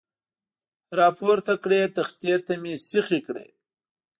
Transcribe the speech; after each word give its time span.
را 0.97 1.07
پورته 1.17 1.55
کړې، 1.63 1.81
تختې 1.95 2.33
ته 2.45 2.53
مې 2.61 2.73
سیخې 2.89 3.19
کړې. 3.27 3.47